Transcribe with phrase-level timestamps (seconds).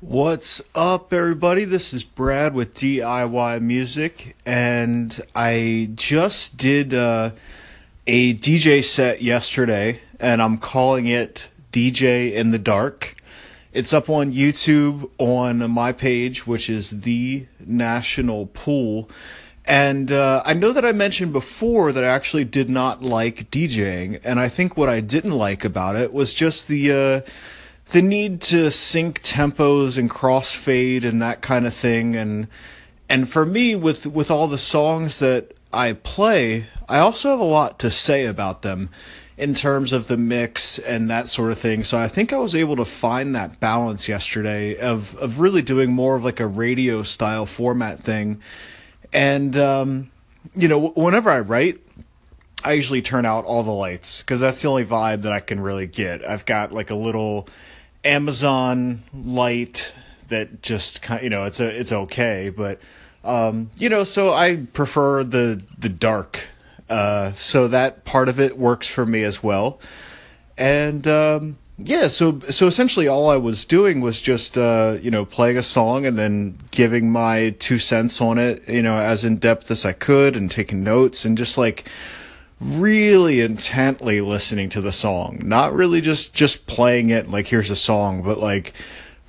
[0.00, 1.64] What's up, everybody?
[1.64, 7.32] This is Brad with DIY Music, and I just did uh,
[8.06, 13.16] a DJ set yesterday, and I'm calling it DJ in the Dark.
[13.72, 19.10] It's up on YouTube on my page, which is The National Pool.
[19.66, 24.20] And uh, I know that I mentioned before that I actually did not like DJing,
[24.22, 26.92] and I think what I didn't like about it was just the.
[27.26, 27.30] Uh,
[27.90, 32.48] the need to sync tempos and crossfade and that kind of thing and
[33.08, 37.44] and for me with with all the songs that I play, I also have a
[37.44, 38.90] lot to say about them
[39.36, 41.84] in terms of the mix and that sort of thing.
[41.84, 45.92] So I think I was able to find that balance yesterday of of really doing
[45.92, 48.42] more of like a radio style format thing.
[49.12, 50.10] And um,
[50.54, 51.80] you know, whenever I write,
[52.64, 55.60] I usually turn out all the lights because that's the only vibe that I can
[55.60, 56.28] really get.
[56.28, 57.48] I've got like a little
[58.04, 59.92] Amazon light
[60.28, 62.80] that just kind you know it's a it's okay, but
[63.24, 66.40] um, you know so I prefer the the dark,
[66.88, 69.80] uh, so that part of it works for me as well,
[70.56, 75.24] and um, yeah, so so essentially all I was doing was just uh, you know
[75.24, 79.36] playing a song and then giving my two cents on it, you know as in
[79.36, 81.88] depth as I could, and taking notes and just like
[82.60, 85.40] really intently listening to the song.
[85.44, 88.72] Not really just just playing it like here's a song but like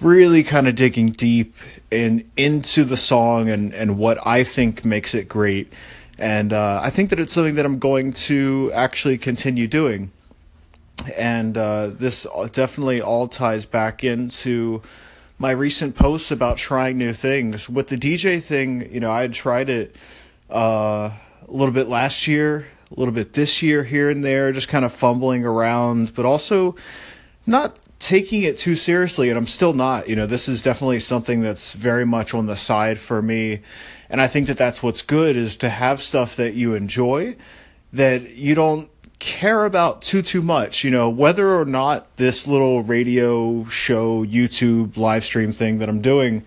[0.01, 1.55] really kind of digging deep
[1.91, 5.71] in into the song and and what i think makes it great.
[6.17, 10.11] And uh, i think that it's something that i'm going to actually continue doing.
[11.15, 14.81] And uh, this definitely all ties back into
[15.37, 17.69] my recent posts about trying new things.
[17.69, 19.95] With the dj thing you know i had tried it
[20.49, 21.11] uh,
[21.47, 22.65] a little bit last year
[22.99, 26.75] a little bit this year here and there, just kind of fumbling around, but also
[27.47, 29.29] not taking it too seriously.
[29.29, 30.09] And I'm still not.
[30.09, 33.61] You know, this is definitely something that's very much on the side for me.
[34.09, 37.37] And I think that that's what's good is to have stuff that you enjoy
[37.93, 42.81] that you don't care about too too much you know whether or not this little
[42.83, 46.45] radio show youtube live stream thing that i'm doing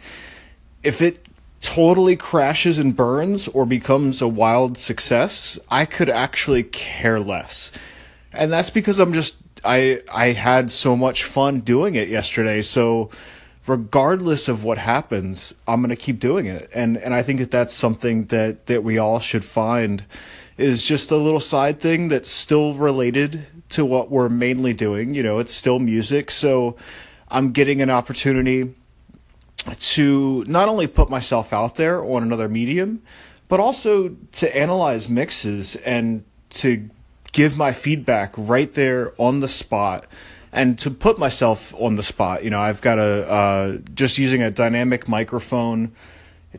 [0.83, 1.27] if it
[1.75, 7.73] totally crashes and burns or becomes a wild success, I could actually care less.
[8.31, 12.61] And that's because I'm just I I had so much fun doing it yesterday.
[12.61, 13.11] So
[13.67, 16.69] regardless of what happens, I'm going to keep doing it.
[16.75, 20.05] And and I think that that's something that that we all should find
[20.59, 25.15] is just a little side thing that's still related to what we're mainly doing.
[25.15, 26.31] You know, it's still music.
[26.31, 26.77] So
[27.31, 28.75] I'm getting an opportunity
[29.79, 33.03] to not only put myself out there on another medium,
[33.49, 36.89] but also to analyze mixes and to
[37.33, 40.07] give my feedback right there on the spot
[40.53, 42.45] and to put myself on the spot.
[42.45, 45.93] You know, I've got a uh, just using a dynamic microphone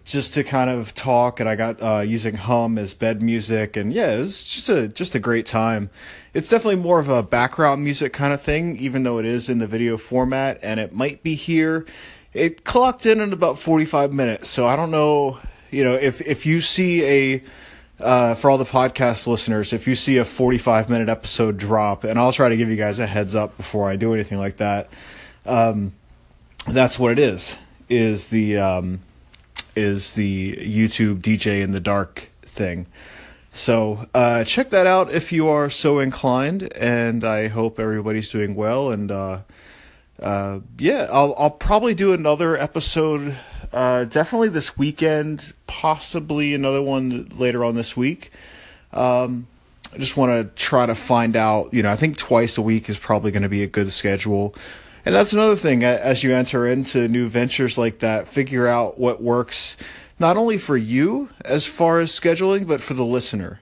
[0.04, 3.94] just to kind of talk and I got uh, using hum as bed music and
[3.94, 5.92] yeah, it's just a just a great time.
[6.34, 9.60] It's definitely more of a background music kind of thing even though it is in
[9.60, 11.86] the video format and it might be here
[12.34, 14.50] it clocked in at about 45 minutes.
[14.50, 15.40] So I don't know,
[15.72, 17.44] you know, if if you see a
[18.00, 22.20] uh, for all the podcast listeners, if you see a 45 minute episode drop, and
[22.20, 24.90] I'll try to give you guys a heads up before I do anything like that.
[25.46, 25.94] Um,
[26.68, 27.56] that's what it is.
[27.90, 29.02] Is the um,
[29.76, 32.88] is the YouTube DJ in the dark thing.
[33.54, 38.56] So uh, check that out if you are so inclined, and I hope everybody's doing
[38.56, 39.12] well and.
[39.12, 39.40] Uh,
[40.24, 43.38] uh, yeah, I'll I'll probably do another episode.
[43.72, 48.32] Uh, definitely this weekend, possibly another one later on this week.
[48.92, 49.48] Um,
[49.94, 51.74] I just want to try to find out.
[51.74, 54.56] You know, I think twice a week is probably going to be a good schedule.
[55.06, 59.22] And that's another thing as you enter into new ventures like that, figure out what
[59.22, 59.76] works
[60.18, 63.60] not only for you as far as scheduling, but for the listener.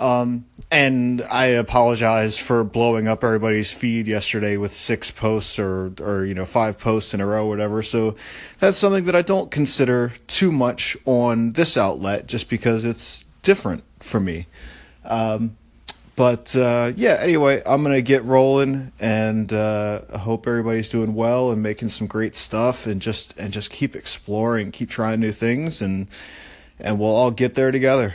[0.00, 6.24] Um, and I apologize for blowing up everybody's feed yesterday with six posts or, or,
[6.24, 7.82] you know, five posts in a row, or whatever.
[7.82, 8.16] So
[8.60, 13.84] that's something that I don't consider too much on this outlet just because it's different
[13.98, 14.46] for me.
[15.04, 15.56] Um,
[16.16, 21.50] but uh, yeah, anyway, I'm gonna get rolling, and uh, I hope everybody's doing well
[21.50, 25.80] and making some great stuff, and just and just keep exploring, keep trying new things,
[25.80, 26.08] and
[26.78, 28.14] and we'll all get there together.